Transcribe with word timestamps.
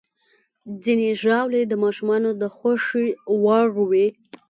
ځینې 0.83 1.09
ژاولې 1.21 1.61
د 1.67 1.73
ماشومانو 1.83 2.29
د 2.41 2.43
خوښې 2.55 3.05
وړ 3.43 3.67
وي. 3.89 4.07